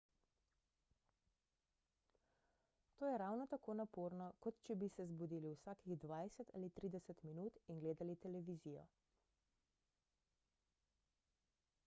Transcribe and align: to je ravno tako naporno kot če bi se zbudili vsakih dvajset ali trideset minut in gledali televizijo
to 2.97 3.05
je 3.09 3.17
ravno 3.21 3.43
tako 3.51 3.75
naporno 3.81 4.29
kot 4.45 4.55
če 4.69 4.77
bi 4.83 4.89
se 4.93 5.05
zbudili 5.11 5.51
vsakih 5.57 5.99
dvajset 6.05 6.49
ali 6.61 6.69
trideset 6.79 7.21
minut 7.29 7.59
in 7.75 7.83
gledali 7.85 8.15
televizijo 8.25 8.87